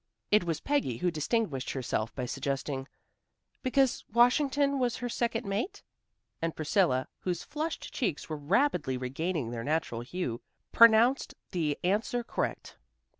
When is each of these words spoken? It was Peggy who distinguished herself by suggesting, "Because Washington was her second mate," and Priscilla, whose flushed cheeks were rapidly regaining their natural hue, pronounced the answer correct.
It 0.31 0.45
was 0.45 0.59
Peggy 0.61 0.97
who 0.97 1.11
distinguished 1.11 1.69
herself 1.73 2.11
by 2.15 2.25
suggesting, 2.25 2.87
"Because 3.61 4.03
Washington 4.11 4.79
was 4.79 4.95
her 4.97 5.09
second 5.09 5.45
mate," 5.45 5.83
and 6.41 6.55
Priscilla, 6.55 7.07
whose 7.19 7.43
flushed 7.43 7.93
cheeks 7.93 8.27
were 8.27 8.35
rapidly 8.37 8.97
regaining 8.97 9.51
their 9.51 9.63
natural 9.63 10.01
hue, 10.01 10.41
pronounced 10.71 11.35
the 11.51 11.77
answer 11.83 12.23
correct. 12.23 12.79